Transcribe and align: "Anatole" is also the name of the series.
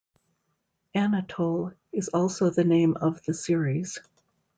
"Anatole" 0.95 1.73
is 1.91 2.07
also 2.07 2.49
the 2.49 2.63
name 2.63 2.95
of 2.99 3.21
the 3.21 3.35
series. 3.35 3.99